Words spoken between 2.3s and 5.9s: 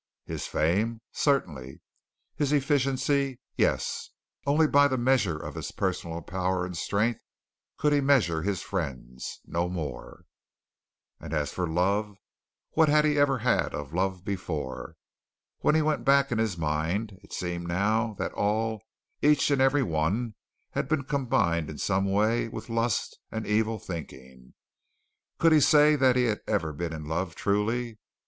His efficiency? Yes. Only by the measure of his